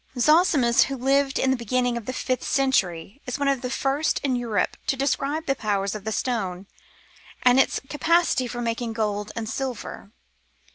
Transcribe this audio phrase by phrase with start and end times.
[0.17, 4.19] Zosimus, who lived in the beginning of the fifth century, is one of the first
[4.23, 6.65] in Europe to describe the powers of this stone,
[7.43, 10.09] and its capacity for making gold and silver.